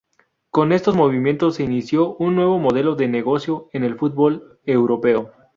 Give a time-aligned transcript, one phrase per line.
[0.49, 5.31] Con estos movimientos se inició un nuevo modelo de negocio en el fútbol europeo.